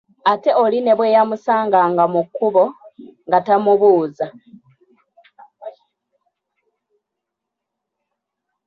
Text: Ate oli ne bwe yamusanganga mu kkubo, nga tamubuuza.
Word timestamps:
Ate 0.31 0.51
oli 0.63 0.79
ne 0.81 0.93
bwe 0.97 1.13
yamusanganga 1.15 2.03
mu 2.13 2.21
kkubo, 2.25 2.63
nga 3.27 3.39
tamubuuza. 3.45 4.27